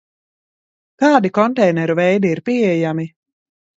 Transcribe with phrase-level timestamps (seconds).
[1.03, 3.07] Kādi konteineru veidi ir pieejami?